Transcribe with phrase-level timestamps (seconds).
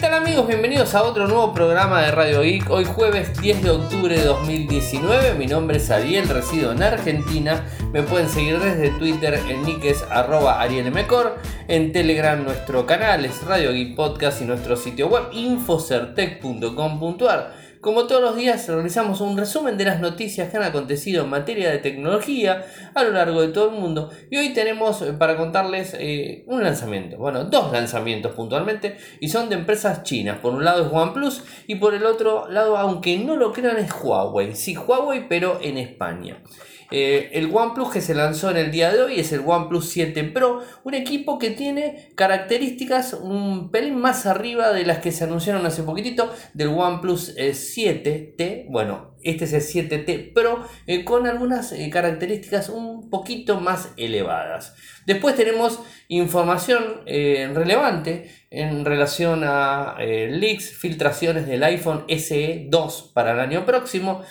[0.00, 0.46] tal amigos?
[0.46, 2.70] Bienvenidos a otro nuevo programa de Radio Geek.
[2.70, 5.34] Hoy jueves 10 de octubre de 2019.
[5.34, 7.66] Mi nombre es Ariel, resido en Argentina.
[7.92, 11.36] Me pueden seguir desde Twitter, en nick es arroba arielmcor.
[11.68, 17.69] En Telegram nuestro canal es Radio Geek Podcast y nuestro sitio web infocertec.com.ar.
[17.80, 21.70] Como todos los días realizamos un resumen de las noticias que han acontecido en materia
[21.70, 24.10] de tecnología a lo largo de todo el mundo.
[24.30, 29.48] Y hoy tenemos eh, para contarles eh, un lanzamiento, bueno, dos lanzamientos puntualmente y son
[29.48, 33.36] de empresas chinas, por un lado es OnePlus y por el otro lado, aunque no
[33.36, 36.42] lo crean, es Huawei, sí Huawei pero en España.
[36.90, 40.24] Eh, el OnePlus que se lanzó en el día de hoy es el OnePlus 7
[40.24, 45.64] Pro, un equipo que tiene características un pelín más arriba de las que se anunciaron
[45.66, 48.34] hace poquitito del OnePlus 7T.
[48.38, 54.74] Eh, bueno, este es el 7T Pro eh, con algunas características un poquito más elevadas.
[55.06, 63.40] Después tenemos información relevante en relación a leaks, filtraciones del iPhone SE 2 para el
[63.40, 64.22] año próximo.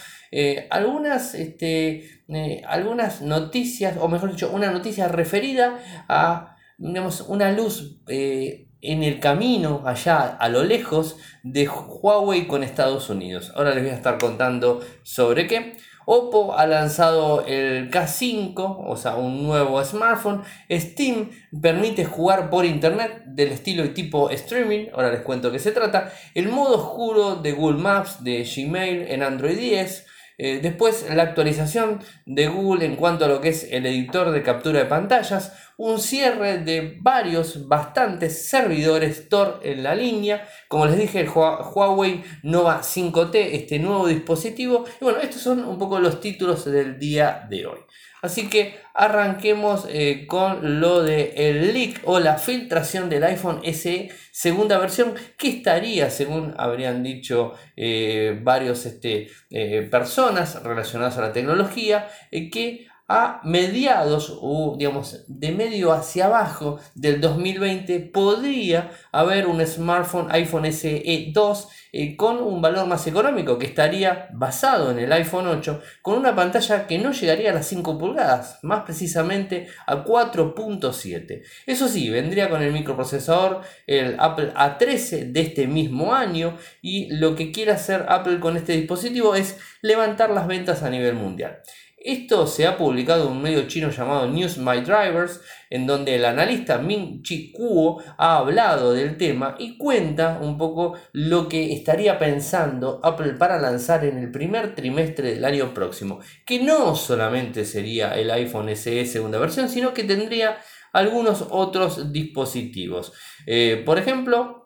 [0.70, 7.98] Algunas este, eh, algunas noticias, o mejor dicho, una noticia referida a digamos, una luz
[8.08, 13.52] eh, en el camino allá a lo lejos de Huawei con Estados Unidos.
[13.56, 15.76] Ahora les voy a estar contando sobre qué.
[16.06, 20.42] Oppo ha lanzado el K5, o sea, un nuevo smartphone.
[20.72, 21.30] Steam
[21.62, 24.88] permite jugar por internet del estilo y tipo streaming.
[24.94, 26.12] Ahora les cuento qué se trata.
[26.34, 30.08] El modo oscuro de Google Maps de Gmail en Android 10.
[30.42, 34.42] Eh, después la actualización de Google en cuanto a lo que es el editor de
[34.42, 40.98] captura de pantallas, un cierre de varios, bastantes servidores Tor en la línea, como les
[40.98, 46.22] dije el Huawei Nova 5T, este nuevo dispositivo, y bueno, estos son un poco los
[46.22, 47.80] títulos del día de hoy.
[48.22, 54.09] Así que arranquemos eh, con lo de el leak o la filtración del iPhone SE
[54.31, 61.34] segunda versión que estaría, según habrían dicho eh, varios este, eh, personas relacionadas a la
[61.34, 69.65] tecnología, que a mediados o digamos de medio hacia abajo del 2020 podría haber un
[69.65, 75.11] smartphone iPhone SE 2 eh, con un valor más económico que estaría basado en el
[75.11, 80.05] iPhone 8 con una pantalla que no llegaría a las 5 pulgadas, más precisamente a
[80.05, 81.41] 4.7.
[81.65, 87.36] Eso sí, vendría con el microprocesador el Apple A13 de este mismo año y lo
[87.36, 91.61] que quiere hacer Apple con este dispositivo es levantar las ventas a nivel mundial.
[92.02, 96.23] Esto se ha publicado en un medio chino llamado News My Drivers, en donde el
[96.23, 102.17] analista Ming Chi Kuo ha hablado del tema y cuenta un poco lo que estaría
[102.17, 108.15] pensando Apple para lanzar en el primer trimestre del año próximo, que no solamente sería
[108.15, 110.58] el iPhone SE segunda versión, sino que tendría
[110.93, 113.14] algunos otros dispositivos.
[113.45, 114.58] Eh, por ejemplo,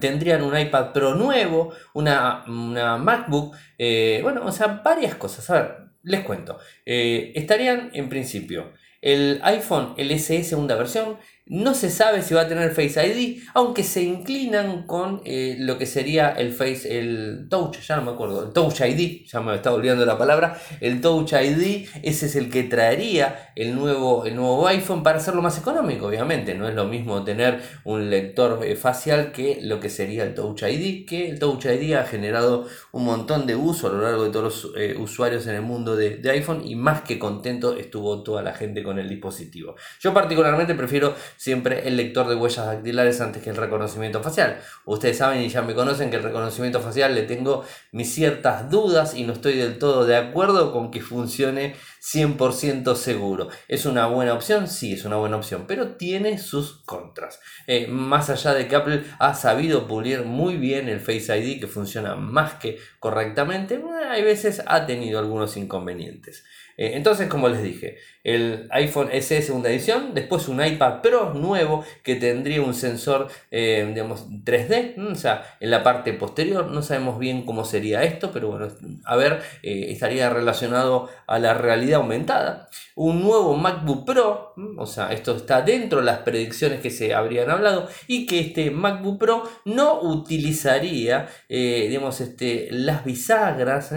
[0.00, 5.48] tendrían un iPad Pro nuevo, una, MacBook, eh, bueno, o sea, varias cosas.
[5.50, 6.58] A ver, les cuento.
[6.84, 11.18] Eh, estarían en principio el iPhone LSE segunda versión
[11.48, 15.78] no se sabe si va a tener Face ID, aunque se inclinan con eh, lo
[15.78, 19.54] que sería el Face, el Touch, ya no me acuerdo, el Touch ID, ya me
[19.54, 24.34] está olvidando la palabra, el Touch ID, ese es el que traería el nuevo, el
[24.34, 28.74] nuevo iPhone para hacerlo más económico, obviamente, no es lo mismo tener un lector eh,
[28.74, 33.04] facial que lo que sería el Touch ID, que el Touch ID ha generado un
[33.04, 36.16] montón de uso a lo largo de todos los eh, usuarios en el mundo de,
[36.16, 39.76] de iPhone y más que contento estuvo toda la gente con el dispositivo.
[40.00, 44.60] Yo particularmente prefiero siempre el lector de huellas dactilares antes que el reconocimiento facial.
[44.84, 49.14] Ustedes saben y ya me conocen que el reconocimiento facial le tengo mis ciertas dudas
[49.14, 53.48] y no estoy del todo de acuerdo con que funcione 100% seguro.
[53.68, 54.68] ¿Es una buena opción?
[54.68, 57.40] Sí, es una buena opción, pero tiene sus contras.
[57.66, 61.66] Eh, más allá de que Apple ha sabido pulir muy bien el Face ID, que
[61.66, 66.44] funciona más que correctamente, hay veces ha tenido algunos inconvenientes.
[66.78, 71.84] Eh, entonces, como les dije, el iPhone SE segunda edición, después un iPad Pro nuevo
[72.02, 77.18] que tendría un sensor, eh, digamos, 3D, o sea, en la parte posterior, no sabemos
[77.18, 78.68] bien cómo sería esto, pero bueno,
[79.04, 82.68] a ver, estaría relacionado a la realidad aumentada.
[82.94, 87.50] Un nuevo MacBook Pro, o sea, esto está dentro de las predicciones que se habrían
[87.50, 93.92] hablado, y que este MacBook Pro no utilizaría, digamos, este, las bisagras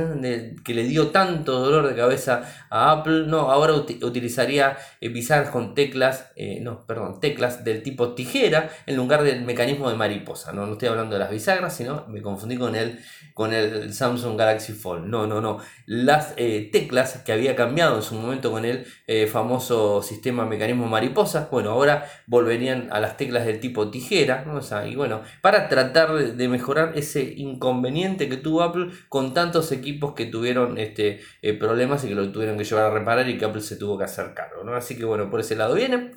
[0.66, 5.74] que le dio tanto dolor de cabeza a Apple, no, ahora utilizaría eh, bisagras con
[5.74, 10.52] teclas, eh, no, perdón, teclas del tipo tijera en lugar del mecanismo de mariposa.
[10.52, 13.00] No, no estoy hablando de las bisagras, sino me confundí con el,
[13.34, 15.06] con el Samsung Galaxy Fold.
[15.06, 15.60] No, no, no.
[15.86, 18.86] Las eh, teclas que había cambiado en su momento con el
[19.28, 24.46] famoso sistema mecanismo mariposa, bueno, ahora volverían a las teclas del tipo tijera,
[24.88, 30.26] y bueno, para tratar de mejorar ese inconveniente que tuvo Apple con tantos equipos que
[30.26, 31.22] tuvieron este,
[31.60, 34.06] problemas y que lo tuvieron que llevar a reparar y que Apple se tuvo que
[34.06, 34.64] hacer cargo.
[34.64, 34.76] ¿no?
[34.76, 36.12] Así que bueno, por ese lado viene.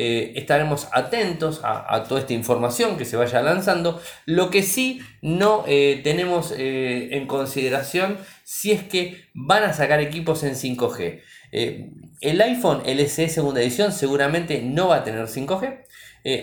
[0.00, 4.00] Eh, estaremos atentos a, toda esta información que se vaya lanzando.
[4.26, 8.16] Lo que sí no eh, tenemos eh, en consideración
[8.50, 11.20] si es que van a sacar equipos en 5G.
[11.52, 15.84] el iPhone LSE segunda edición seguramente no va a tener 5G.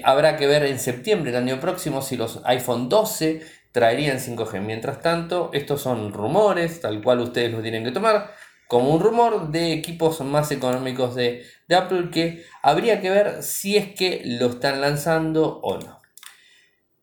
[0.03, 3.41] habrá que ver en septiembre del año próximo si los iPhone 12
[3.71, 4.61] traerían 5G.
[4.61, 8.35] Mientras tanto, estos son rumores, tal cual ustedes lo tienen que tomar
[8.67, 11.43] como un rumor de equipos más económicos de,
[11.75, 16.03] Apple que habría que ver si es que lo están lanzando o no.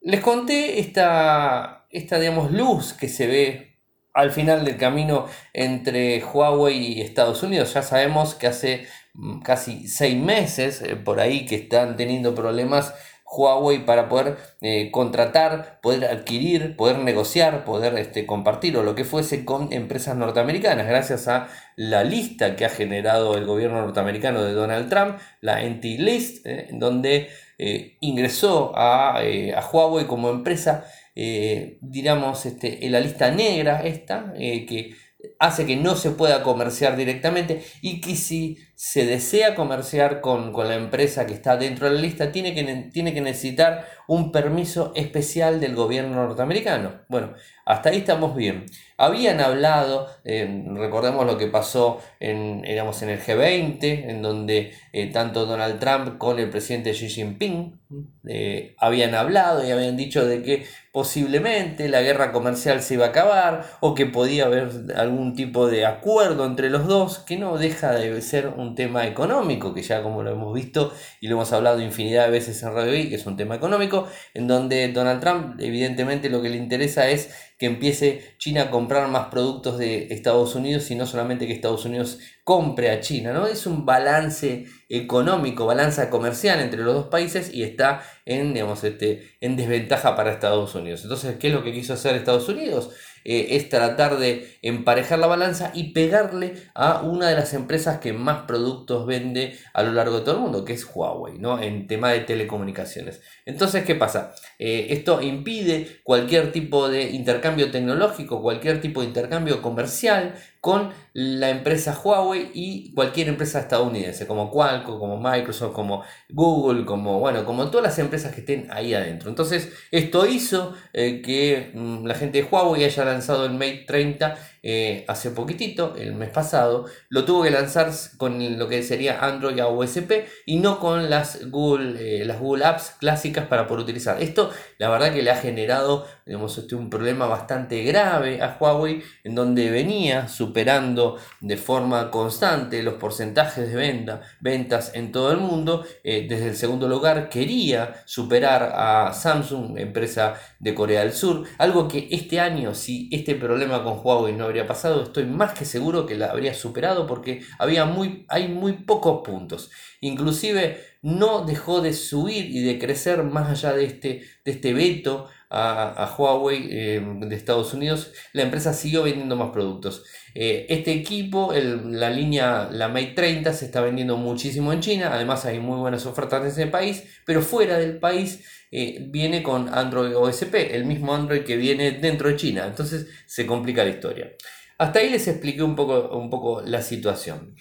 [0.00, 3.72] Les conté esta, esta digamos, luz que se ve
[4.14, 7.75] al final del camino entre Huawei y Estados Unidos.
[7.75, 12.94] Ya sabemos que hace mm, casi seis meses eh, por ahí que están teniendo problemas
[13.32, 19.05] Huawei para poder eh, contratar, poder adquirir, poder negociar, poder este, compartir o lo que
[19.05, 24.53] fuese con empresas norteamericanas, gracias a la lista que ha generado el gobierno norteamericano de
[24.53, 27.31] Donald Trump, la Entity List, eh, donde
[27.64, 34.94] eh, ingresó a, a, Huawei como empresa, digamos, este, en la lista negra esta, que
[35.38, 40.75] hace que no se pueda comerciar directamente y que si se desea comerciar con, la
[40.75, 45.61] empresa que está dentro de la lista, tiene que, tiene que necesitar un permiso especial
[45.61, 47.02] del gobierno norteamericano.
[47.08, 47.32] Bueno,
[47.64, 48.67] hasta ahí estamos bien.
[48.99, 55.46] Habían hablado, eh, recordemos lo que pasó en, en el G20, en donde eh, tanto
[55.46, 57.81] Donald Trump con el presidente Xi Jinping
[58.26, 63.08] eh, habían hablado y habían dicho de que posiblemente la guerra comercial se iba a
[63.08, 67.93] acabar o que podía haber algún tipo de acuerdo entre los dos, que no deja
[67.93, 71.81] de ser un tema económico, que ya como lo hemos visto y lo hemos hablado
[71.81, 75.61] infinidad de veces en Radio I, que es un tema económico, en donde Donald Trump
[75.61, 80.57] evidentemente lo que le interesa es que empiece China a comprar más productos de Estados
[80.57, 83.47] Unidos y no solamente que Estados Unidos compre a China, ¿no?
[83.47, 89.37] Es un balance económico, balanza comercial entre los dos países y está en, digamos, este,
[89.41, 91.03] en desventaja para Estados Unidos.
[91.05, 92.91] Entonces, ¿qué es lo que quiso hacer Estados Unidos?
[93.25, 98.13] Eh, es tratar de emparejar la balanza y pegarle a una de las empresas que
[98.13, 101.61] más productos vende a lo largo de todo el mundo, que es Huawei, ¿no?
[101.61, 103.21] En tema de telecomunicaciones.
[103.47, 104.35] Entonces, ¿qué pasa?
[104.59, 111.50] Eh, esto impide cualquier tipo de intercambio tecnológico, cualquier tipo de intercambio comercial con la
[111.50, 117.69] empresa Huawei y cualquier empresa estadounidense, como Qualcomm, como Microsoft, como Google, como, bueno, como
[117.69, 119.29] todas las empresas que estén ahí adentro.
[119.29, 124.38] Entonces, esto hizo eh, que mm, la gente de Huawei haya lanzado el Mate 30
[124.64, 129.59] eh, hace poquitito, el mes pasado, lo tuvo que lanzar con lo que sería Android
[129.59, 134.23] a USP y no con las Google, eh, las Google Apps clásicas para poder utilizar.
[134.23, 139.35] Esto, la verdad que le ha generado este, un problema bastante grave a Huawei, en
[139.35, 145.85] donde venía superando de forma constante los porcentajes de venta, ventas en todo el mundo.
[146.05, 151.88] Eh, desde el segundo lugar quería superar a Samsung, empresa de Corea del Sur, algo
[151.88, 156.04] que este año, si este problema con Huawei no habría pasado, estoy más que seguro
[156.04, 159.70] que la habría superado porque había muy, hay muy pocos puntos.
[160.02, 165.28] Inclusive no dejó de subir y de crecer más allá de este, de este veto
[165.52, 170.04] a, Huawei eh, de Estados Unidos, la empresa siguió vendiendo más productos.
[170.35, 175.44] Eh, este equipo, la línea, la Mate 30, se está vendiendo muchísimo en China, además
[175.44, 180.16] hay muy buenas ofertas en ese país, pero fuera del país eh, viene con Android
[180.16, 184.32] OSP, el mismo Android que viene dentro de China, entonces se complica la historia.
[184.78, 187.54] Hasta ahí les expliqué un poco, un poco la situación.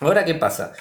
[0.00, 0.72] Ahora, ¿qué pasa?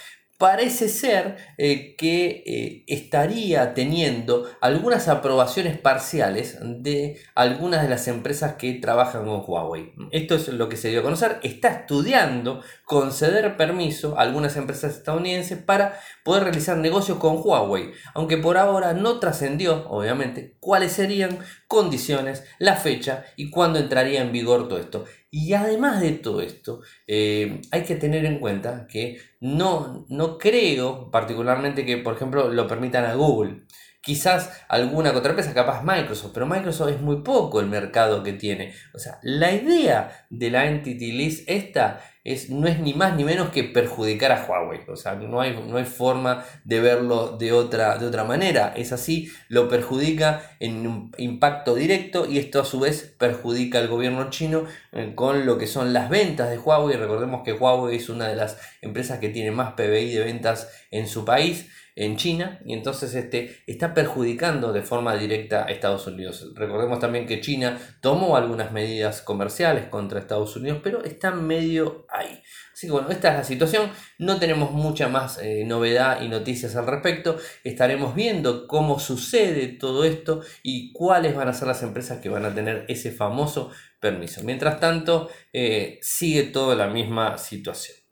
[0.43, 8.55] Parece ser eh, que eh, estaría teniendo algunas aprobaciones parciales de algunas de las empresas
[8.55, 9.93] que trabajan con Huawei.
[10.11, 11.39] Esto es lo que se dio a conocer.
[11.43, 18.37] Está estudiando conceder permiso a algunas empresas estadounidenses para poder realizar negocios con Huawei, aunque
[18.37, 24.67] por ahora no trascendió, obviamente, cuáles serían condiciones, la fecha y cuándo entraría en vigor
[24.67, 25.05] todo esto.
[25.29, 31.09] Y además de todo esto, eh, hay que tener en cuenta que no, no creo
[31.11, 33.63] particularmente que, por ejemplo, lo permitan a Google.
[34.03, 38.73] Quizás alguna contraempresa, capaz Microsoft, pero Microsoft es muy poco el mercado que tiene.
[38.93, 43.23] O sea, la idea de la Entity List esta es, no es ni más ni
[43.23, 44.81] menos que perjudicar a Huawei.
[44.89, 48.73] O sea, no hay, no hay forma de verlo de otra, de otra manera.
[48.75, 53.87] Es así, lo perjudica en un impacto directo y esto a su vez perjudica al
[53.87, 56.97] gobierno chino eh, con lo que son las ventas de Huawei.
[56.97, 61.07] Recordemos que Huawei es una de las empresas que tiene más PBI de ventas en
[61.07, 66.51] su país en China y entonces este, está perjudicando de forma directa a Estados Unidos.
[66.55, 72.41] Recordemos también que China tomó algunas medidas comerciales contra Estados Unidos, pero está medio ahí.
[72.73, 76.75] Así que bueno, esta es la situación, no tenemos mucha más eh, novedad y noticias
[76.75, 82.19] al respecto, estaremos viendo cómo sucede todo esto y cuáles van a ser las empresas
[82.19, 83.69] que van a tener ese famoso
[83.99, 84.41] permiso.
[84.43, 88.02] Mientras tanto, eh, sigue toda la misma situación.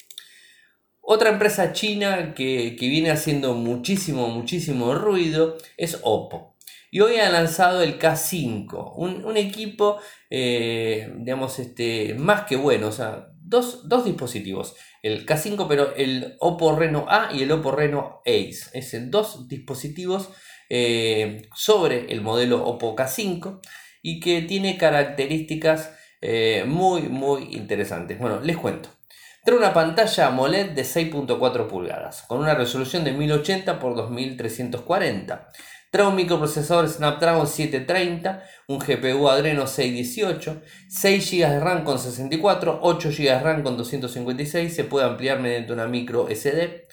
[1.13, 6.55] Otra empresa china que, viene haciendo muchísimo, muchísimo ruido es Oppo.
[6.89, 9.97] Y hoy ha lanzado el K5, un, equipo,
[10.29, 16.77] eh, digamos, este, más que bueno, o sea, dos, dispositivos, el K5, pero el Oppo
[16.77, 18.69] Reno A y el Oppo Reno Ace.
[18.71, 20.29] Es dos dispositivos
[20.69, 23.59] eh, sobre el modelo Oppo K5
[24.01, 28.17] y que tiene características eh, muy, muy interesantes.
[28.17, 29.00] Bueno, les cuento.
[29.43, 35.49] Trae una pantalla AMOLED de 6.4 pulgadas, con una resolución de 1080 x 2340.
[35.89, 42.81] Trae un microprocesador Snapdragon 730, un GPU Adreno 618, 6 GB de RAM con 64,
[42.83, 46.85] 8 GB de RAM con 256, se puede ampliar mediante una micro SD.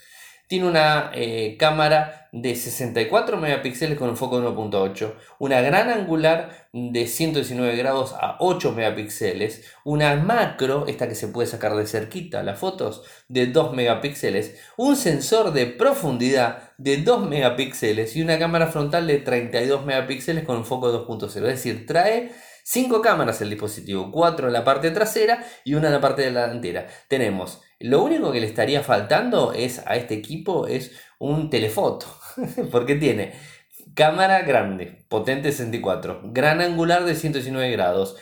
[0.49, 6.67] Tiene una eh, cámara de 64 megapíxeles con un foco de 1.8, una gran angular
[6.73, 12.41] de 119 grados a 8 megapíxeles, una macro, esta que se puede sacar de cerquita
[12.41, 18.65] las fotos, de 2 megapíxeles, un sensor de profundidad de 2 megapíxeles y una cámara
[18.69, 21.25] frontal de 32 megapíxeles con un foco de 2.0.
[21.25, 22.31] Es decir, trae
[22.63, 26.87] 5 cámaras el dispositivo, 4 en la parte trasera y una en la parte delantera.
[27.07, 32.07] Tenemos lo único que le estaría faltando es a este equipo es un telefoto,
[32.71, 33.33] porque tiene
[33.93, 38.15] cámara grande, potente 64, gran angular de 119 grados,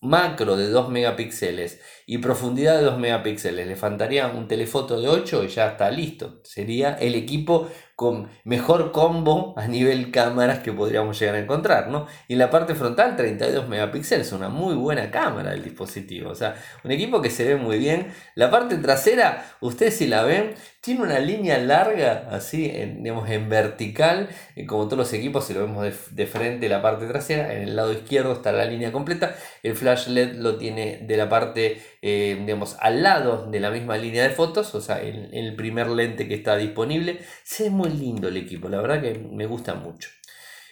[0.00, 3.66] macro de 2 megapíxeles y profundidad de 2 megapíxeles.
[3.66, 6.40] Le faltaría un telefoto de 8 y ya está listo.
[6.44, 7.70] Sería el equipo
[8.02, 12.08] con mejor combo a nivel cámaras que podríamos llegar a encontrar, ¿no?
[12.26, 16.90] Y la parte frontal 32 megapíxeles, una muy buena cámara del dispositivo, o sea, un
[16.90, 18.12] equipo que se ve muy bien.
[18.34, 23.48] La parte trasera, ustedes si la ven, tiene una línea larga, así, en, digamos, en
[23.48, 24.28] vertical,
[24.66, 27.92] como todos los equipos, si lo vemos de, frente la parte trasera, en el lado
[27.92, 32.76] izquierdo está la línea completa, el flash LED lo tiene de la parte, eh, digamos,
[32.80, 36.34] al lado de la misma línea de fotos, o sea, en, el primer lente que
[36.34, 40.10] está disponible, se ve muy lindo el equipo, la verdad que me gusta mucho.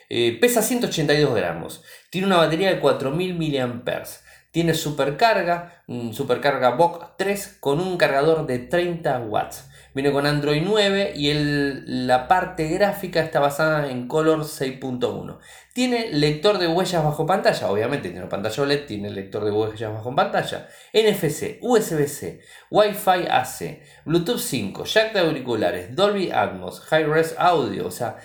[0.08, 4.02] Eh, pesa 182 gramos, tiene una batería de 4000 mAh,
[4.50, 9.68] tiene supercarga, supercarga VOOC 3 con un cargador de 30 watts.
[9.94, 15.38] Viene con Android 9 y la parte gráfica está basada en Color 6.1.
[15.72, 19.92] Tiene lector de huellas bajo pantalla, obviamente tiene una pantalla OLED, tiene lector de huellas
[19.92, 27.86] bajo pantalla, NFC, USB-C, Wi-Fi AC, Bluetooth 5, jack de auriculares, Dolby Atmos, High-Res Audio,
[27.86, 28.16] o sea,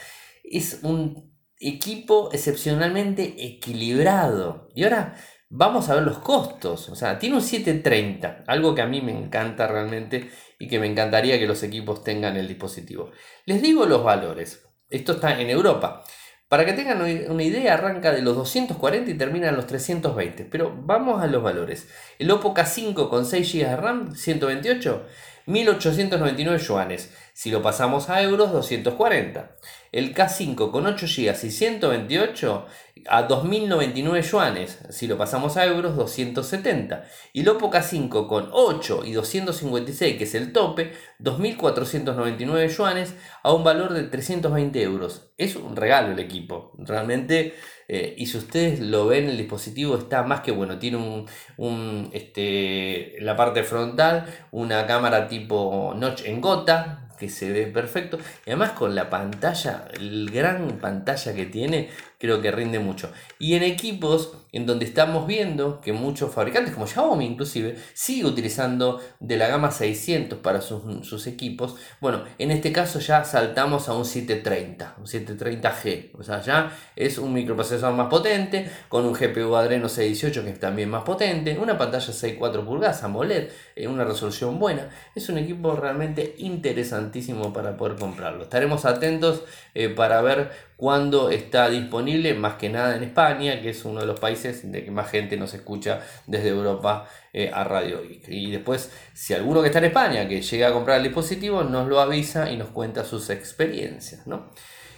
[0.44, 4.70] es un equipo excepcionalmente equilibrado.
[4.76, 5.16] Y ahora
[5.50, 6.90] vamos a ver los costos.
[6.90, 10.88] O sea, tiene un 730, algo que a mí me encanta realmente y que me
[10.88, 13.12] encantaría que los equipos tengan el dispositivo.
[13.46, 14.64] Les digo los valores.
[14.90, 16.04] Esto está en Europa.
[16.48, 20.46] Para que tengan una idea, arranca de los 240 y termina en los 320.
[20.46, 21.88] Pero vamos a los valores.
[22.20, 25.06] El Oppo K5 con 6 GB de RAM, 128,
[25.48, 27.12] 1899 yuanes.
[27.34, 29.56] Si lo pasamos a euros, 240.
[29.92, 32.66] El K5 con 8 GB y 128
[33.08, 34.80] a 2099 yuanes.
[34.90, 37.06] Si lo pasamos a euros, 270.
[37.34, 43.54] Y el Oppo K5 con 8 y 256, que es el tope, 2499 yuanes a
[43.54, 45.32] un valor de 320 euros.
[45.38, 46.74] Es un regalo el equipo.
[46.78, 47.54] Realmente
[47.88, 50.80] eh, y si ustedes lo ven, el dispositivo está más que bueno.
[50.80, 57.52] Tiene un, un este, la parte frontal, una cámara tipo notch en gota, que se
[57.52, 58.18] ve perfecto.
[58.46, 63.12] Y además con la pantalla, el gran pantalla que tiene, creo que rinde mucho.
[63.40, 69.02] Y en equipos en donde estamos viendo que muchos fabricantes, como Xiaomi inclusive, sigue utilizando
[69.20, 71.76] de la gama 600 para sus, equipos.
[72.00, 76.12] Bueno, en este caso ya saltamos a un 730, un 730G.
[76.18, 80.60] O sea, ya es un microprocesador más potente, con un GPU Adreno 618 que es
[80.60, 84.90] también más potente, una pantalla 6.4 pulgadas AMOLED, en una resolución buena.
[85.16, 88.44] Es un equipo realmente interesantísimo para poder comprarlo.
[88.44, 89.44] Estaremos atentos
[89.74, 94.06] eh, para ver cuando está disponible, más que nada en España, que es uno de
[94.06, 98.92] los países de que más gente nos escucha desde Europa eh, a Radio Y después,
[99.14, 102.52] si alguno que está en España, que llega a comprar el dispositivo, nos lo avisa
[102.52, 104.28] y nos cuenta sus experiencias.
[104.28, 104.52] ¿no?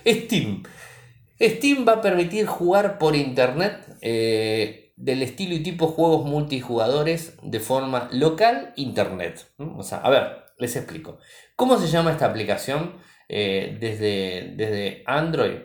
[0.06, 0.64] Steam.
[1.40, 7.60] Steam va a permitir jugar por internet eh, del estilo y tipo juegos multijugadores de
[7.60, 9.48] forma local internet.
[9.58, 11.20] O sea, a ver, les explico.
[11.56, 12.96] ¿Cómo se llama esta aplicación?
[13.30, 15.60] Eh, desde, desde Android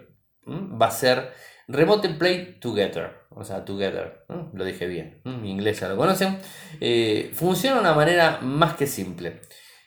[0.47, 1.33] va a ser
[1.69, 3.23] Remote Play Together.
[3.31, 4.25] O sea, Together.
[4.53, 5.21] Lo dije bien.
[5.25, 6.39] Mi inglés ya lo conocen.
[6.81, 9.41] Eh, funciona de una manera más que simple.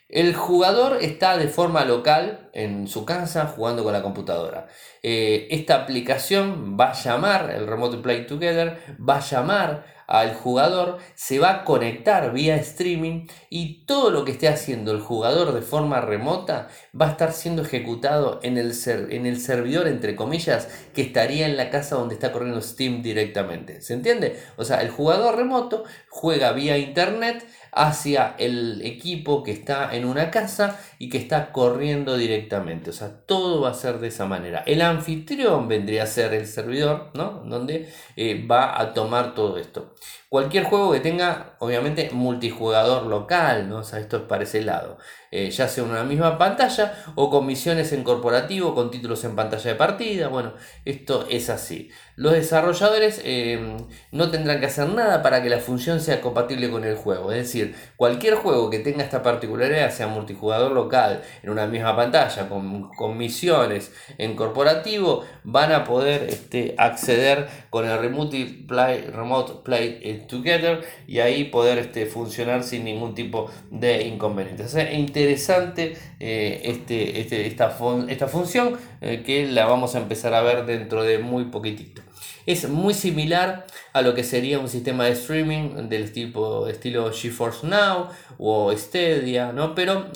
[0.08, 4.66] El jugador está de forma local en su casa jugando con la computadora.
[5.02, 10.98] Eh, esta aplicación va a llamar, el Remote Play Together, va a llamar al jugador,
[11.14, 15.62] se va a conectar vía streaming y todo lo que esté haciendo el jugador de
[15.62, 21.02] forma remota va a estar siendo ejecutado en el, en el servidor, entre comillas, que
[21.02, 23.82] estaría en la casa donde está corriendo Steam directamente.
[23.82, 24.40] ¿Se entiende?
[24.56, 30.30] O sea, el jugador remoto juega vía internet hacia el equipo que está en una
[30.30, 32.45] casa y que está corriendo directamente.
[32.90, 34.62] O sea, todo va a ser de esa manera.
[34.66, 37.42] El anfitrión vendría a ser el servidor, ¿no?
[37.44, 39.94] Donde eh, va a tomar todo esto.
[40.28, 43.78] Cualquier juego que tenga, obviamente, multijugador local, ¿no?
[43.78, 44.98] O sea, esto es para ese lado.
[45.30, 49.70] Eh, ya sea una misma pantalla o con misiones en corporativo, con títulos en pantalla
[49.70, 50.28] de partida.
[50.28, 50.54] Bueno,
[50.84, 51.90] esto es así.
[52.14, 53.76] Los desarrolladores eh,
[54.12, 57.32] no tendrán que hacer nada para que la función sea compatible con el juego.
[57.32, 62.48] Es decir, cualquier juego que tenga esta particularidad, sea multijugador local, en una misma pantalla,
[62.48, 70.00] con, misiones en corporativo, van a poder este, acceder con el Remote Play, Remote Play
[70.02, 74.62] eh, Together y ahí poder este, funcionar sin ningún tipo de inconveniente.
[74.62, 77.76] es interesante eh, este, este, esta,
[78.08, 82.00] esta función que la vamos a empezar a ver dentro de muy poquitito.
[82.46, 87.66] Es muy similar a lo que sería un sistema de streaming del tipo, estilo GeForce
[87.66, 89.74] Now o Stadia, ¿no?
[89.74, 90.06] Pero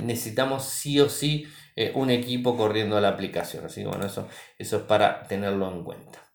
[0.00, 1.46] necesitamos sí o sí
[1.80, 3.64] eh, un equipo corriendo la aplicación.
[3.64, 4.26] Así que bueno, eso,
[4.58, 6.27] eso es para tenerlo en cuenta.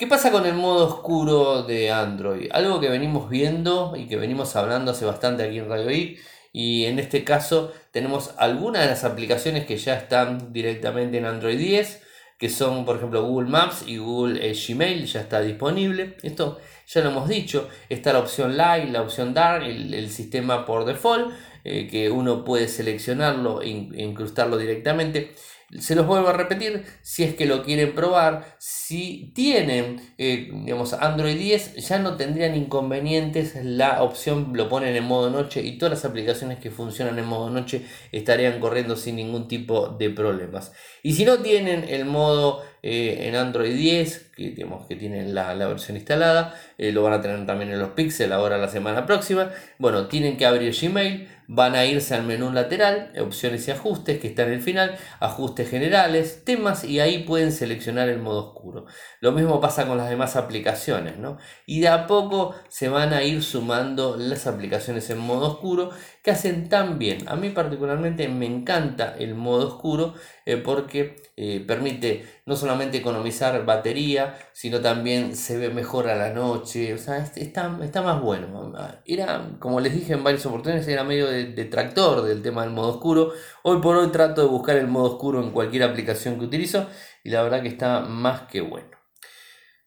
[0.00, 2.48] ¿Qué pasa con el modo oscuro de Android?
[2.52, 6.18] Algo que venimos viendo y que venimos hablando hace bastante aquí en Radio I.
[6.54, 11.58] Y en este caso tenemos algunas de las aplicaciones que ya están directamente en Android
[11.58, 12.02] 10
[12.38, 16.16] que son por ejemplo Google Maps y Google Gmail, ya está disponible.
[16.22, 20.86] Esto ya lo hemos dicho, está la opción Light, la opción Dark, el, sistema por
[20.86, 21.34] default,
[21.64, 25.34] eh, que uno puede seleccionarlo e incrustarlo directamente.
[25.78, 30.92] Se los vuelvo a repetir, si es que lo quieren probar, si tienen eh, digamos,
[30.92, 35.92] Android 10, ya no tendrían inconvenientes, la opción lo ponen en modo noche y todas
[35.92, 40.72] las aplicaciones que funcionan en modo noche estarían corriendo sin ningún tipo de problemas.
[41.02, 45.54] Y si no tienen el modo eh, en Android 10, que, digamos, que tienen la,
[45.54, 49.50] versión instalada, eh, lo van a tener también en los Pixel ahora la semana próxima,
[49.78, 54.28] bueno, tienen que abrir Gmail, van a irse al menú lateral, opciones y ajustes que
[54.28, 58.86] está en el final, ajustes generales, temas y ahí pueden seleccionar el modo oscuro.
[59.20, 61.38] Lo mismo pasa con las demás aplicaciones, ¿no?
[61.66, 65.90] Y de a poco se van a ir sumando las aplicaciones en modo oscuro
[66.22, 67.28] que hacen tan bien.
[67.28, 70.14] A mí particularmente me encanta el modo oscuro
[70.46, 76.30] eh, porque eh, permite no solamente economizar batería, sino también se ve mejor a la
[76.30, 78.72] noche, o sea, está, está más bueno.
[79.04, 82.94] Era, como les dije en varias oportunidades, era medio de, tractor del tema del modo
[82.94, 83.32] oscuro.
[83.62, 86.86] Hoy por hoy trato de buscar el modo oscuro en cualquier aplicación que utilizo
[87.24, 88.88] y la verdad que está más que bueno.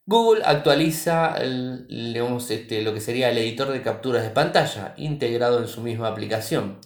[0.06, 5.82] Google actualiza este, lo que sería el editor de capturas de pantalla integrado en su
[5.82, 6.79] misma aplicación.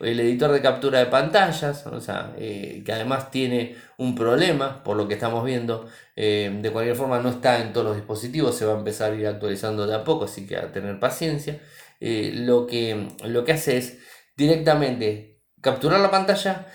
[0.00, 4.96] El editor de captura de pantallas, o sea, eh, que además tiene un problema, por
[4.96, 8.64] lo que estamos viendo, eh, de cualquier forma no está en todos los dispositivos, se
[8.64, 11.60] va a empezar a ir actualizando de a poco, así que a tener paciencia.
[12.00, 13.98] Eh, lo, que, lo que hace es
[14.36, 16.66] directamente capturar la pantalla,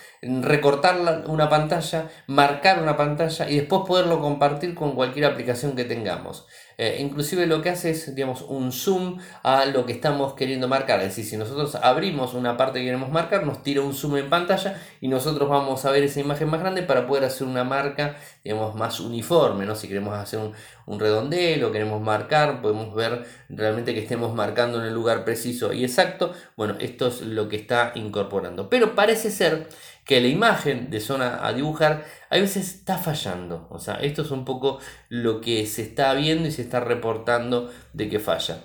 [0.41, 6.45] recortar una pantalla, marcar una pantalla y después poderlo compartir con cualquier aplicación que tengamos.
[6.77, 10.99] Eh, inclusive lo que hace es, digamos, un zoom a lo que estamos queriendo marcar.
[10.99, 14.29] Es decir, si nosotros abrimos una parte que queremos marcar, nos tira un zoom en
[14.29, 18.17] pantalla y nosotros vamos a ver esa imagen más grande para poder hacer una marca,
[18.43, 19.75] digamos, más uniforme, ¿no?
[19.75, 20.53] Si queremos hacer un,
[20.85, 26.33] un queremos marcar, podemos ver realmente que estemos marcando en el lugar preciso y exacto.
[26.57, 28.69] Bueno, esto es lo que está incorporando.
[28.69, 29.69] Pero parece ser
[30.05, 33.67] que la imagen de zona a dibujar a veces está fallando.
[33.71, 37.69] O sea, esto es un poco lo que se está viendo y se está reportando
[37.93, 38.59] de que falla.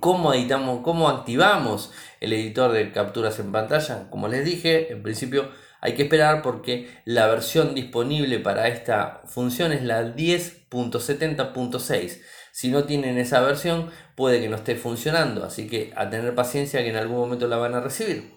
[0.00, 4.10] ¿Cómo editamos, cómo activamos el editor de capturas en pantalla?
[4.10, 5.48] Como les dije, en principio
[5.80, 12.20] hay que esperar porque la versión disponible para esta función es la 10.70.6.
[12.50, 16.82] Si no tienen esa versión, puede que no esté funcionando, así que a tener paciencia
[16.82, 18.32] que en algún momento la van a recibir.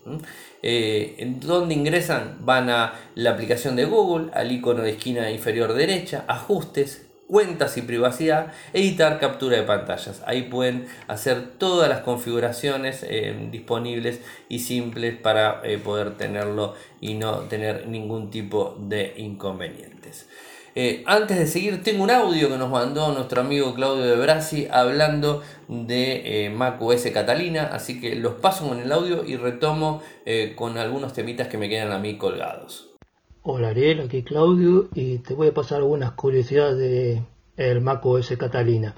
[0.61, 2.37] Eh, ¿En dónde ingresan?
[2.41, 7.83] Van a la aplicación de Google, al icono de esquina inferior derecha, ajustes, cuentas y
[7.83, 10.21] privacidad, editar captura de pantallas.
[10.25, 17.13] Ahí pueden hacer todas las configuraciones eh, disponibles y simples para eh, poder tenerlo y
[17.13, 20.27] no tener ningún tipo de inconvenientes.
[20.75, 24.67] Eh, antes de seguir, tengo un audio que nos mandó nuestro amigo Claudio de Brasi
[24.71, 30.01] hablando de Mac OS Catalina, así que los paso con el audio y retomo
[30.55, 32.89] con algunos temitas que me quedan a mí colgados.
[33.41, 37.23] Hola Ariel, aquí Claudio y te voy a pasar algunas curiosidades de
[37.55, 38.95] el Mac OS Catalina.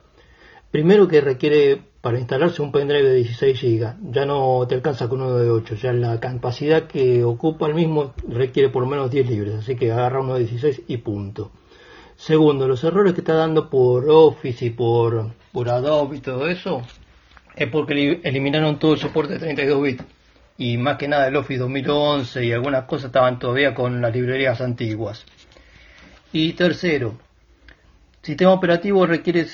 [0.71, 5.21] Primero que requiere para instalarse un pendrive de 16 GB, ya no te alcanza con
[5.21, 9.29] uno de 8, ya la capacidad que ocupa el mismo requiere por lo menos 10
[9.29, 11.51] libres, así que agarra uno de 16 y punto.
[12.21, 16.83] Segundo, los errores que está dando por Office y por, por Adobe y todo eso
[17.55, 20.03] es porque eliminaron todo el soporte de 32 bits
[20.55, 24.61] y más que nada el Office 2011 y algunas cosas estaban todavía con las librerías
[24.61, 25.25] antiguas.
[26.31, 27.17] Y tercero,
[28.21, 29.47] sistema operativo requiere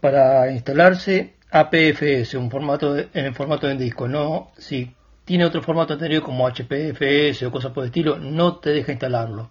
[0.00, 4.06] para instalarse APFS, un formato en el formato de disco.
[4.06, 8.70] No, si tiene otro formato anterior como HPFS o cosas por el estilo, no te
[8.70, 9.50] deja instalarlo.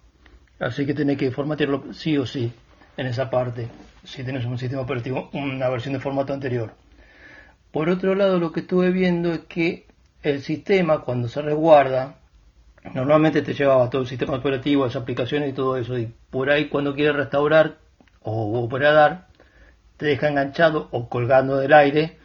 [0.62, 2.52] Así que tenés que formatearlo sí o sí
[2.96, 3.68] en esa parte,
[4.04, 6.72] si tenés un sistema operativo, una versión de formato anterior.
[7.72, 9.86] Por otro lado, lo que estuve viendo es que
[10.22, 12.14] el sistema cuando se resguarda,
[12.94, 16.68] normalmente te llevaba todo el sistema operativo, las aplicaciones y todo eso, y por ahí
[16.68, 17.78] cuando quieres restaurar
[18.20, 19.26] o operar,
[19.96, 22.18] te deja enganchado o colgando del aire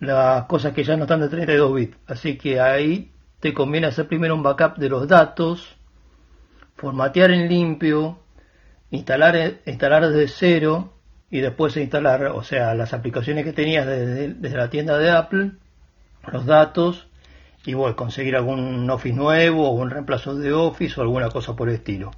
[0.00, 1.96] las cosas que ya no están de 32 bits.
[2.06, 5.79] Así que ahí te conviene hacer primero un backup de los datos,
[6.80, 8.18] formatear en limpio,
[8.90, 10.94] instalar, instalar desde cero
[11.30, 15.52] y después instalar, o sea, las aplicaciones que tenías desde, la tienda de Apple,
[16.32, 17.06] los datos
[17.66, 21.68] y bueno, conseguir algún Office nuevo o un reemplazo de Office o alguna cosa por
[21.68, 22.12] el estilo.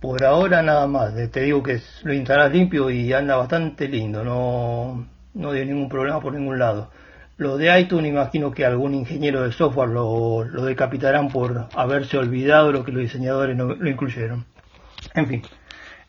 [0.00, 5.06] Por ahora nada más, te digo que lo instalas limpio y anda bastante lindo, no,
[5.34, 6.90] no dio ningún problema por ningún lado.
[7.36, 12.84] Lo de iTunes imagino que algún ingeniero de software lo, decapitarán por haberse olvidado lo
[12.84, 14.44] que los diseñadores no, lo incluyeron.
[15.14, 15.42] En fin,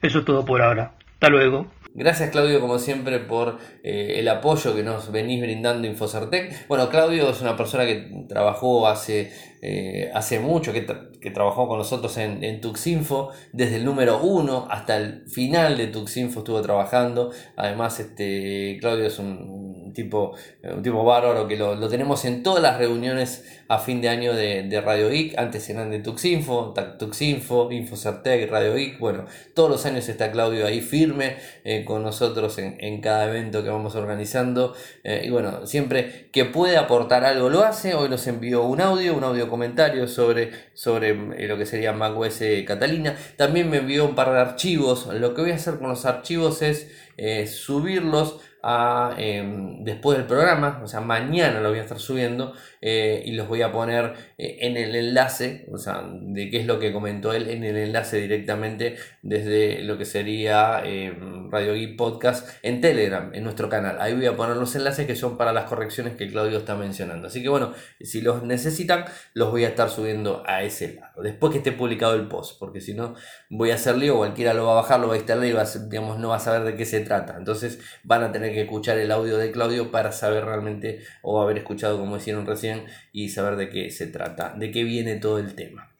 [0.01, 0.93] eso es todo por ahora.
[1.13, 1.67] Hasta luego.
[1.95, 6.67] Gracias Claudio como siempre por eh, el apoyo que nos venís brindando Infocertec.
[6.67, 9.31] Bueno, Claudio es una persona que trabajó hace,
[9.65, 10.85] eh, hace mucho, que,
[11.21, 15.87] que, trabajó con nosotros en, en, Tuxinfo, desde el número uno hasta el final de
[15.87, 17.31] Tuxinfo estuvo trabajando.
[17.55, 22.77] Además, este, Claudio es un, tipo, un tipo bárbaro que lo, tenemos en todas las
[22.77, 25.37] reuniones a fin de año de, de Radio Geek.
[25.37, 28.99] Antes eran de Tuxinfo, Tuxinfo, Infocertec, Radio Geek.
[28.99, 31.37] Bueno, todos los años está Claudio ahí firme.
[31.63, 34.73] Eh, con nosotros en, cada evento que vamos organizando.
[35.03, 37.93] Eh, y bueno, siempre que puede aportar algo lo hace.
[37.93, 42.39] Hoy nos envió un audio, un audio comentario sobre, sobre eh, lo que sería macOS
[42.65, 43.15] Catalina.
[43.37, 45.05] También me envió un par de archivos.
[45.13, 46.87] Lo que voy a hacer con los archivos es
[47.17, 52.53] eh, subirlos a, em, después del programa, o sea, mañana lo voy a estar subiendo
[52.79, 56.65] eh, y los voy a poner eh, en el enlace, o sea, de qué es
[56.65, 61.97] lo que comentó él, en el enlace directamente desde lo que sería em, Radio Geek
[61.97, 63.97] Podcast en Telegram, en nuestro canal.
[63.99, 67.27] Ahí voy a poner los enlaces que son para las correcciones que Claudio está mencionando.
[67.27, 71.51] Así que bueno, si los necesitan, los voy a estar subiendo a ese lado, después
[71.51, 73.15] que esté publicado el post, porque si no,
[73.49, 75.65] voy a hacer lío, cualquiera lo va a bajar, lo va a instalar y va
[75.89, 77.35] digamos, no va a saber de qué se trata.
[77.37, 81.57] Entonces van a tener que escuchar el audio de Claudio para saber realmente o haber
[81.57, 85.55] escuchado como hicieron recién y saber de qué se trata, de qué viene todo el
[85.55, 85.93] tema.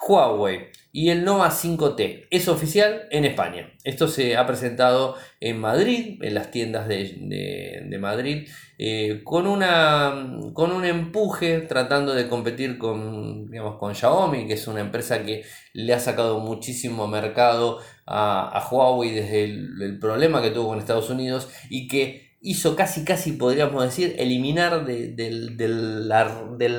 [0.00, 3.72] Huawei y el Nova 5T es oficial en España.
[3.84, 10.72] Esto se ha presentado en Madrid, en las tiendas de, Madrid, eh, con, una, con
[10.72, 15.94] un empuje tratando de competir con, digamos, con Xiaomi, que es una empresa que le
[15.94, 21.86] ha sacado muchísimo mercado a, Huawei desde el, problema que tuvo con Estados Unidos y
[21.86, 26.08] que hizo casi, casi podríamos decir, eliminar del,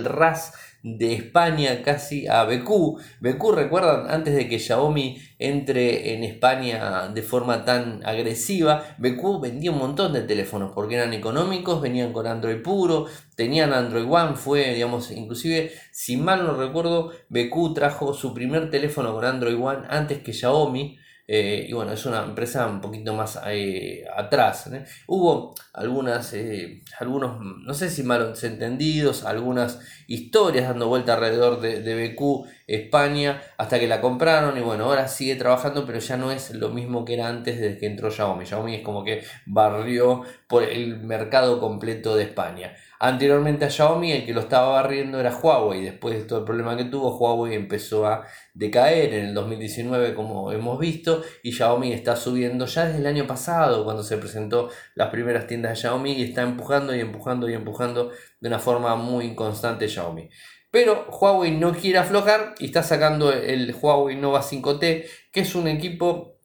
[0.03, 0.51] RAS
[0.83, 2.97] de España casi a BQ.
[3.19, 9.71] BQ, recuerdan, antes de que Xiaomi entre en España de forma tan agresiva, BQ vendía
[9.71, 14.73] un montón de teléfonos porque eran económicos, venían con Android puro, tenían Android One, fue,
[14.73, 20.19] digamos, inclusive, si mal no recuerdo, BQ trajo su primer teléfono con Android One antes
[20.19, 20.97] que Xiaomi.
[21.31, 24.67] Eh, y bueno, es una empresa un poquito más eh, atrás.
[25.05, 31.83] Hubo algunas, eh, algunos, no sé si malos entendidos, algunas historias dando vuelta alrededor de,
[31.83, 36.31] de BQ España hasta que la compraron y bueno, ahora sigue trabajando, pero ya no
[36.31, 38.45] es lo mismo que era antes desde que entró Xiaomi.
[38.45, 42.75] Xiaomi es como que barrió por el mercado completo de España.
[43.01, 45.83] Anteriormente a Xiaomi el que lo estaba barriendo era Huawei.
[45.83, 50.51] Después de todo el problema que tuvo, Huawei empezó a decaer en el 2019 como
[50.51, 55.09] hemos visto y Xiaomi está subiendo ya desde el año pasado cuando se presentó las
[55.09, 59.25] primeras tiendas de Xiaomi y está empujando y empujando y empujando de una forma muy
[59.25, 60.29] inconstante Xiaomi.
[60.71, 65.67] Pero Huawei no quiere aflojar y está sacando el Huawei Nova 5T, que es un
[65.67, 66.39] equipo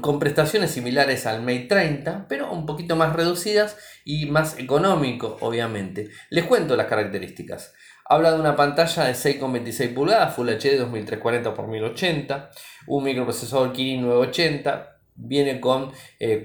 [0.00, 6.10] con prestaciones similares al Mate 30, pero un poquito más reducidas y más económico, obviamente.
[6.30, 7.74] Les cuento las características.
[8.06, 12.50] Habla de una pantalla de 6,26 pulgadas, Full HD 2340 x 1080,
[12.88, 15.92] un microprocesador Kirin 980, viene con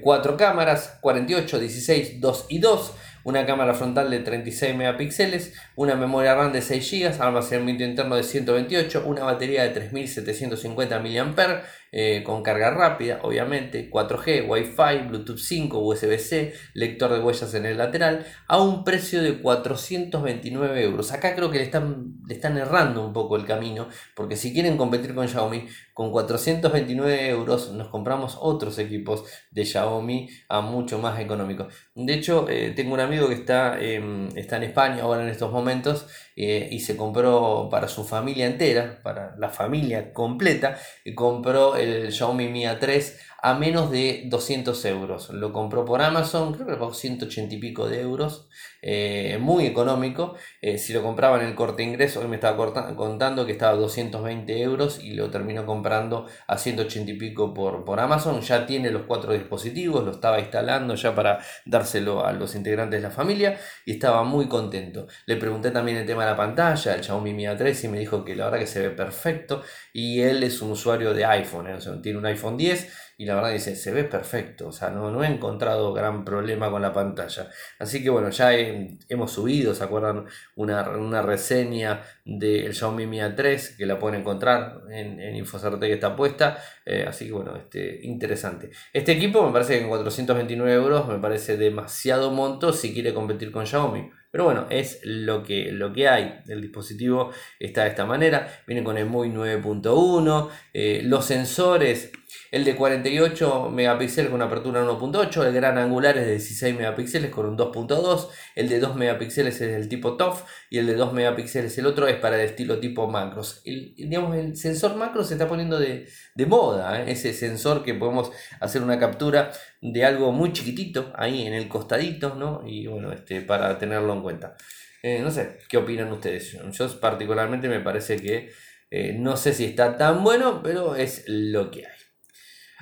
[0.00, 2.92] 4 eh, cámaras, 48, 16, 2 y 2,
[3.24, 8.22] una cámara frontal de 36 megapíxeles, una memoria RAM de 6 GB, almacenamiento interno de
[8.22, 15.78] 128, una batería de 3750 mAh, eh, con carga rápida, obviamente, 4G, Wi-Fi, Bluetooth 5,
[15.78, 21.12] USB-C, lector de huellas en el lateral, a un precio de 429 euros.
[21.12, 24.76] Acá creo que le están, le están errando un poco el camino, porque si quieren
[24.76, 31.20] competir con Xiaomi, con 429 euros nos compramos otros equipos de Xiaomi a mucho más
[31.20, 31.74] económicos.
[31.94, 36.06] De hecho, eh, tengo un amigo que está, está en España ahora en estos momentos
[36.36, 42.12] eh, y se compró para su familia entera, para la familia completa, y compró el
[42.12, 43.12] Xiaomi Mi A3
[43.42, 45.30] a menos de 200 euros.
[45.30, 48.48] Lo compró por Amazon, creo que pagó 180 y pico de euros,
[48.82, 50.34] eh, muy económico.
[50.60, 52.56] Eh, si lo compraba en el corte ingreso, hoy me estaba
[52.94, 57.84] contando que estaba a 220 euros y lo terminó comprando a 180 y pico por,
[57.84, 58.40] por Amazon.
[58.40, 63.08] Ya tiene los cuatro dispositivos, lo estaba instalando ya para dárselo a los integrantes de
[63.08, 65.06] la familia y estaba muy contento.
[65.26, 68.24] Le pregunté también el tema de la pantalla, el Xiaomi Mi A3 y me dijo
[68.24, 71.78] que la verdad que se ve perfecto y él es un usuario de iPhone, ¿eh?
[72.02, 75.22] tiene un iPhone 10 y la verdad dice, se ve perfecto, o sea, no, no
[75.22, 77.50] he encontrado gran problema con la pantalla.
[77.78, 80.24] Así que bueno, ya hemos subido, ¿se acuerdan?
[80.56, 85.92] Una, una reseña del Xiaomi Mi A3 que la pueden encontrar en, en Infocerte que
[85.92, 86.62] está puesta.
[86.86, 88.70] Eh, así que bueno, este, interesante.
[88.94, 93.52] Este equipo me parece que en 429 euros me parece demasiado monto si quiere competir
[93.52, 94.10] con Xiaomi.
[94.30, 96.40] Pero bueno, es lo que, lo que hay.
[96.46, 98.62] El dispositivo está de esta manera.
[98.66, 100.48] Viene con el MUI 9.1.
[100.72, 102.12] Eh, los sensores
[102.50, 107.46] el de 48 megapíxeles con apertura 1.8, el gran angular es de 16 megapíxeles con
[107.46, 111.76] un 2.2, el de 2 megapíxeles es del tipo TOF y el de 2 megapíxeles
[111.78, 113.62] el otro es para el estilo tipo macros.
[113.64, 116.08] El, digamos, el sensor macro se está poniendo de,
[116.46, 117.12] moda, ¿eh?
[117.12, 122.34] ese sensor que podemos hacer una captura de algo muy chiquitito ahí en el costadito,
[122.34, 122.62] ¿no?
[122.66, 124.56] Y bueno, este, para tenerlo en cuenta.
[125.02, 126.58] Eh, no sé, ¿qué opinan ustedes?
[126.72, 128.50] Yo particularmente me parece que
[128.90, 131.92] eh, no sé si está tan bueno, pero es lo que hay.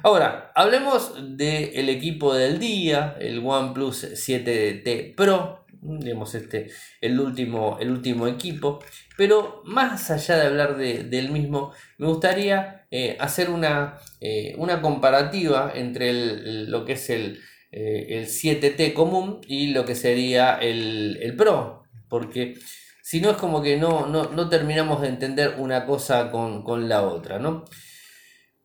[0.02, 7.90] Ahora, hablemos del equipo del día, el OnePlus 7T Pro, digamos este, el último, el
[7.90, 8.82] último equipo.
[9.16, 15.70] Pero más allá de hablar del mismo, me gustaría eh, hacer una, eh, una, comparativa
[15.74, 17.38] entre lo que es el,
[17.70, 21.83] 7T eh, común y lo que sería el, Pro.
[22.09, 22.55] Porque
[23.03, 27.03] si no es como que no, no, terminamos de entender una cosa con, con la
[27.03, 27.66] otra, ¿no?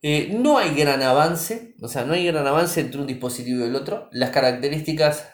[0.01, 3.75] No hay gran avance, o sea, no hay gran avance entre un dispositivo y el
[3.75, 4.09] otro.
[4.11, 5.29] Las características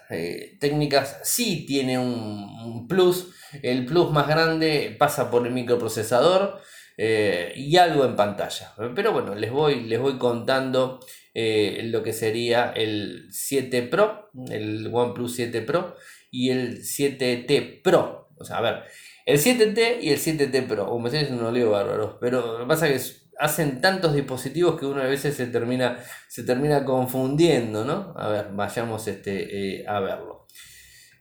[0.60, 3.34] técnicas sí tiene un, plus.
[3.62, 6.60] El plus más grande pasa por el microprocesador
[7.02, 8.74] eh, y algo en pantalla.
[8.94, 11.00] Pero bueno, les voy, les voy contando
[11.34, 15.96] lo que sería el 7 Pro, el OnePlus 7 Pro
[16.30, 18.28] y el 7T Pro.
[18.38, 18.84] O sea, a ver,
[19.26, 22.66] el 7T y el 7T Pro, como me dicen, no leo bárbaro, pero lo que
[22.68, 27.86] pasa es que hacen tantos dispositivos que uno a veces se termina, se termina confundiendo,
[27.86, 28.14] ¿no?
[28.18, 30.46] A ver, vayamos este, eh, a verlo.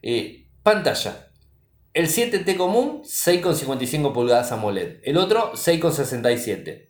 [0.02, 1.27] Eh, pantalla.
[1.98, 5.00] El 7T común, 6,55 pulgadas AMOLED.
[5.02, 6.87] El otro, 6,67.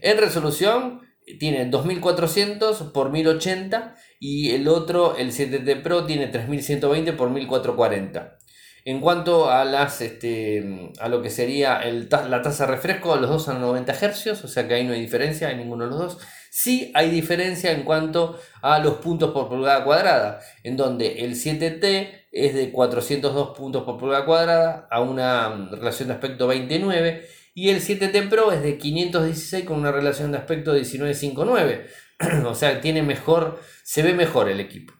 [0.00, 1.02] En resolución,
[1.38, 8.38] tiene 2400 por 1080 y el otro, el 7T Pro, tiene 3120 por 1440.
[8.86, 13.44] En cuanto a las este, a lo que sería la tasa de refresco, los dos
[13.44, 16.18] son 90 Hz, o sea que ahí no hay diferencia en ninguno de los dos.
[16.50, 22.25] Sí hay diferencia en cuanto a los puntos por pulgada cuadrada, en donde el 7T
[22.44, 27.80] es de 402 puntos por pulgada cuadrada a una relación de aspecto 29 y el
[27.80, 31.86] 7T Pro es de 516 con una relación de aspecto 19.59.
[32.46, 34.92] o sea, tiene mejor, se ve mejor el equipo.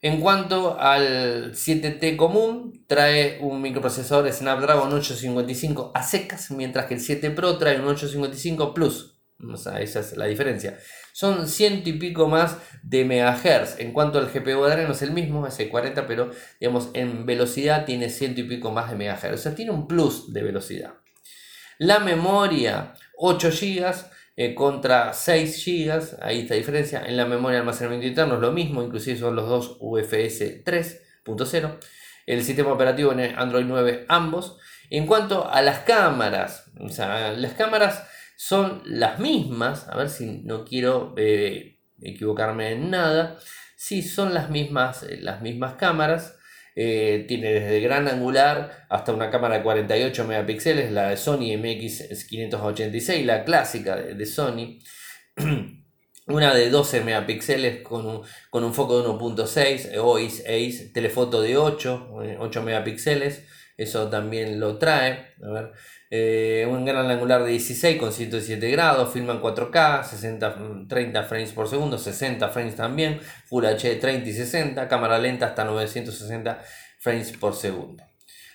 [0.00, 7.00] En cuanto al 7T común, trae un microprocesador Snapdragon 855 a secas, mientras que el
[7.00, 9.20] 7 Pro trae un 855 Plus.
[9.46, 10.78] O sea, esa es la diferencia.
[11.14, 13.78] Son ciento y pico más de megahertz.
[13.78, 18.10] En cuanto al GPU Adreno es el mismo, es 40, pero digamos en velocidad tiene
[18.10, 19.38] ciento y pico más de megahertz.
[19.38, 20.94] O sea, tiene un plus de velocidad.
[21.78, 23.94] La memoria 8 GB
[24.36, 27.04] eh, contra 6 GB, ahí está la diferencia.
[27.06, 31.78] En la memoria de almacenamiento interno es lo mismo, inclusive son los dos UFS 3.0.
[32.26, 34.58] El sistema operativo en Android 9 ambos.
[34.90, 40.42] En cuanto a las cámaras, o sea, las cámaras son las mismas, a ver si
[40.44, 43.38] no quiero eh, equivocarme en nada,
[43.76, 46.36] sí son las mismas, eh, las mismas cámaras,
[46.76, 53.24] eh, tiene desde gran angular hasta una cámara de 48 megapíxeles, la de Sony MX586,
[53.24, 54.80] la clásica de, Sony.
[56.26, 61.56] una de 12 megapíxeles con un, con un foco de 1.6 o Ace, telefoto de
[61.56, 62.08] 8,
[62.40, 65.34] 8 megapíxeles, eso también lo trae.
[65.42, 65.72] A ver,
[66.10, 71.52] eh, un gran angular de 16 con 107 grados, filma en 4K, 60, 30 frames
[71.52, 76.62] por segundo, 60 frames también, Full HD 30 y 60, cámara lenta hasta 960
[77.00, 78.04] frames por segundo.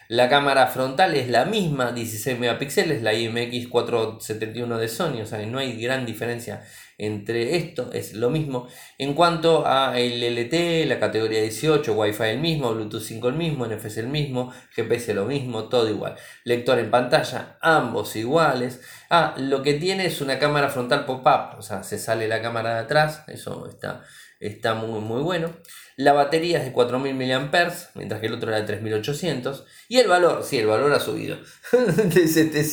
[0.07, 5.45] La cámara frontal es la misma, 16 megapíxeles, la IMX 471 de Sony, o sea
[5.45, 6.63] no hay gran diferencia
[6.99, 8.67] entre esto, es lo mismo.
[8.97, 13.65] En cuanto a el LT, la categoría 18, Wi-Fi el mismo, Bluetooth 5 el mismo,
[13.65, 16.15] NFC el mismo, GPS lo mismo, todo igual.
[16.43, 18.81] Lector en pantalla, ambos iguales.
[19.09, 22.75] Ah, lo que tiene es una cámara frontal pop-up, o sea, se sale la cámara
[22.75, 24.03] de atrás, eso está,
[24.39, 25.53] está muy, muy bueno.
[25.95, 29.65] La batería es de 4000 mAh, mientras que el otro era de 3800.
[29.89, 31.37] Y el valor, sí, el valor ha subido.
[31.73, 32.63] de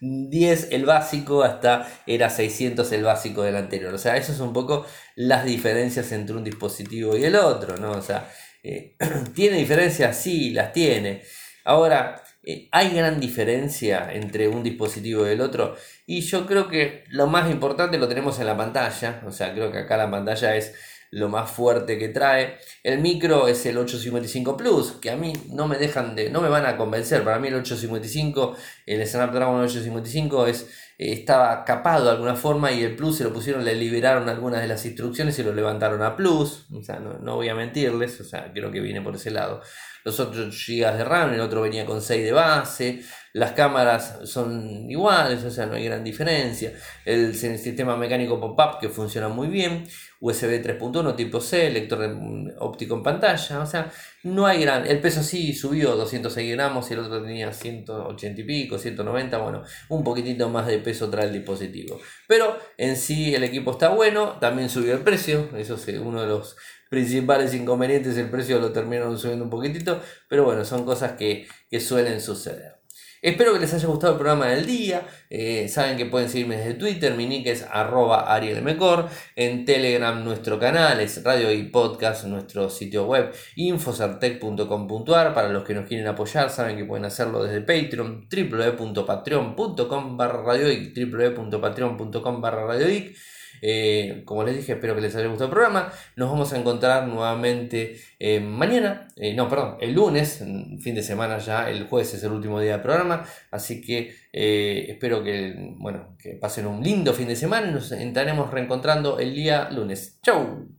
[0.00, 3.94] 710 el básico hasta era 600 el básico del anterior.
[3.94, 7.92] O sea, eso es un poco las diferencias entre un dispositivo y el otro, ¿no?
[7.92, 8.28] O sea,
[8.62, 8.96] eh,
[9.34, 10.16] ¿tiene diferencias?
[10.16, 11.22] Sí, las tiene.
[11.64, 15.76] Ahora, eh, ¿hay gran diferencia entre un dispositivo y el otro?
[16.06, 19.22] Y yo creo que lo más importante lo tenemos en la pantalla.
[19.26, 20.74] O sea, creo que acá la pantalla es
[21.10, 22.58] lo más fuerte que trae.
[22.82, 26.48] El micro es el 855 Plus, que a mí no me dejan de, no me
[26.48, 27.24] van a convencer.
[27.24, 32.82] Para mí el 855, el Snapdragon 855 es, eh, estaba capado de alguna forma y
[32.82, 36.16] el Plus se lo pusieron, le liberaron algunas de las instrucciones y lo levantaron a
[36.16, 36.66] Plus.
[36.72, 39.62] O sea, no, voy a mentirles, o sea, creo que viene por ese lado.
[40.04, 43.02] Los otros GB de RAM, el otro venía con 6 de base
[43.36, 46.72] las cámaras son iguales, o sea, no hay gran diferencia.
[47.04, 49.86] El, sistema mecánico pop-up que funciona muy bien,
[50.20, 52.16] USB 3.1 tipo C, lector
[52.60, 54.86] óptico en pantalla, o sea, no hay gran...
[54.86, 59.64] El peso sí subió 206 gramos y el otro tenía 180 y pico, 190, bueno,
[59.90, 62.00] un poquitito más de peso trae el dispositivo.
[62.26, 66.28] Pero en sí el equipo está bueno, también subió el precio, eso es uno de
[66.28, 66.56] los
[66.88, 71.80] principales inconvenientes, el precio lo terminaron subiendo un poquitito, pero bueno, son cosas que, que
[71.80, 72.75] suelen suceder.
[73.26, 75.04] Espero que les haya gustado el programa del día.
[75.30, 79.08] Eh, saben que pueden seguirme desde Twitter, mi nick es arroba arielmecor.
[79.34, 85.34] En Telegram nuestro canal es Radio y Podcast, nuestro sitio web infosartec.com.ar.
[85.34, 90.94] Para los que nos quieren apoyar, saben que pueden hacerlo desde Patreon, www.patreon.com barra radioic,
[90.96, 93.16] www.patreon.com barra radioic.
[93.62, 95.92] Eh, como les dije, espero que les haya gustado el programa.
[96.16, 100.44] Nos vamos a encontrar nuevamente eh, mañana, eh, no, perdón, el lunes,
[100.80, 103.24] fin de semana ya, el jueves es el último día del programa.
[103.50, 108.50] Así que espero que, bueno, que pasen un lindo fin de semana y nos estaremos
[108.50, 110.18] reencontrando el día lunes.
[110.22, 110.68] ¡Chau!